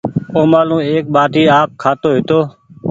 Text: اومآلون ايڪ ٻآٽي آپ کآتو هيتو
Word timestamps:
اومآلون 0.37 0.81
ايڪ 0.89 1.05
ٻآٽي 1.15 1.43
آپ 1.59 1.69
کآتو 1.81 2.07
هيتو 2.15 2.39